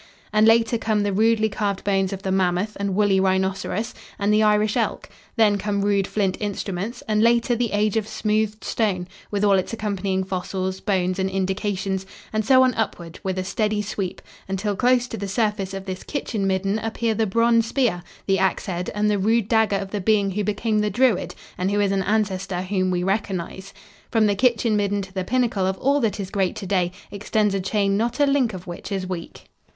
[0.33, 4.41] And later come the rudely carved bones of the mammoth and woolly rhinoceros and the
[4.41, 9.43] Irish elk; then come rude flint instruments, and later the age of smoothed stone, with
[9.43, 14.23] all its accompanying fossils, bones and indications; and so on upward, with a steady sweep,
[14.49, 18.89] until close to the surface of this kitchen midden appear the bronze spear, the axhead
[18.95, 22.01] and the rude dagger of the being who became the Druid and who is an
[22.01, 23.71] ancestor whom we recognize.
[24.09, 27.53] From the kitchen midden to the pinnacle of all that is great to day extends
[27.53, 29.43] a chain not a link of which is weak.